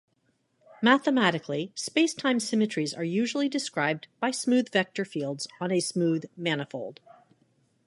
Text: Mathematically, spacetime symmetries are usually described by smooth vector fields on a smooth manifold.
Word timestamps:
Mathematically, 0.81 1.71
spacetime 1.75 2.41
symmetries 2.41 2.91
are 2.91 3.03
usually 3.03 3.47
described 3.47 4.07
by 4.19 4.31
smooth 4.31 4.71
vector 4.71 5.05
fields 5.05 5.47
on 5.59 5.71
a 5.71 5.79
smooth 5.79 6.25
manifold. 6.35 7.01